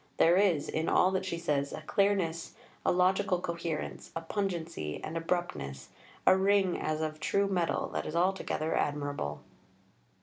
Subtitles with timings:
[0.17, 5.15] There is, in all that she says, a clearness, a logical coherence, a pungency and
[5.15, 5.89] abruptness,
[6.25, 9.41] a ring as of true metal, that is altogether admirable."